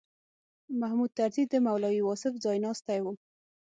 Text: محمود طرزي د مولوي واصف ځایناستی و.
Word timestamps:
محمود 0.79 1.11
طرزي 1.19 1.43
د 1.49 1.53
مولوي 1.65 2.01
واصف 2.03 2.33
ځایناستی 2.45 2.99
و. 3.01 3.05